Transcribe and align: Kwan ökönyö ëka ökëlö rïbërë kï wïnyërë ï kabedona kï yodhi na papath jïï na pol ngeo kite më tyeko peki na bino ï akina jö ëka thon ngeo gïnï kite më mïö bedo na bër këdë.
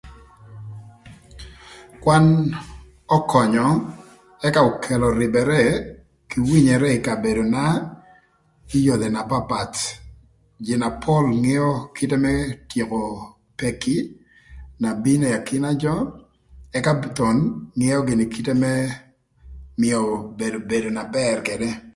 Kwan 2.03 2.25
ökönyö 3.17 3.67
ëka 4.47 4.61
ökëlö 4.71 5.07
rïbërë 5.19 5.61
kï 6.29 6.37
wïnyërë 6.49 6.87
ï 6.97 7.03
kabedona 7.05 7.63
kï 8.69 8.79
yodhi 8.87 9.09
na 9.11 9.21
papath 9.31 9.79
jïï 10.65 10.77
na 10.81 10.89
pol 11.03 11.25
ngeo 11.43 11.71
kite 11.95 12.17
më 12.23 12.33
tyeko 12.69 13.01
peki 13.59 13.97
na 14.81 14.89
bino 15.03 15.25
ï 15.29 15.37
akina 15.39 15.69
jö 15.81 15.95
ëka 16.77 16.91
thon 17.17 17.37
ngeo 17.79 17.99
gïnï 18.07 18.25
kite 18.33 18.53
më 18.61 18.73
mïö 19.81 19.99
bedo 20.69 20.89
na 20.97 21.03
bër 21.15 21.37
këdë. 21.47 21.71